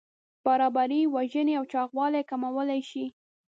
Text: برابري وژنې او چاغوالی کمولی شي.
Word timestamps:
برابري 0.45 1.01
وژنې 1.15 1.53
او 1.59 1.65
چاغوالی 1.71 2.21
کمولی 2.29 2.81
شي. 2.89 3.05